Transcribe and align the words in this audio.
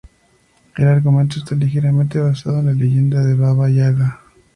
El 0.77 0.87
argumento 0.87 1.37
está 1.37 1.53
ligeramente 1.53 2.17
basado 2.17 2.57
en 2.57 2.65
la 2.65 2.71
leyenda 2.71 3.23
de 3.23 3.35
"Baba 3.35 3.69
Yaga". 3.69 4.19